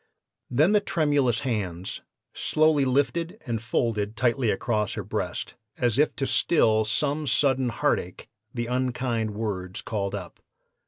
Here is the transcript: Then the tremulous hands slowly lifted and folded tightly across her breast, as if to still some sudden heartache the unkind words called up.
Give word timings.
Then 0.49 0.71
the 0.71 0.79
tremulous 0.81 1.41
hands 1.41 2.01
slowly 2.33 2.85
lifted 2.85 3.39
and 3.45 3.61
folded 3.61 4.17
tightly 4.17 4.49
across 4.49 4.95
her 4.95 5.03
breast, 5.03 5.53
as 5.77 5.99
if 5.99 6.15
to 6.15 6.25
still 6.25 6.85
some 6.85 7.27
sudden 7.27 7.69
heartache 7.69 8.27
the 8.51 8.65
unkind 8.65 9.35
words 9.35 9.83
called 9.83 10.15
up. 10.15 10.39